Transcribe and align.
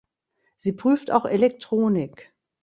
Sie 0.57 0.71
prüft 0.71 1.11
auch 1.11 1.25
Elektronik. 1.25 2.33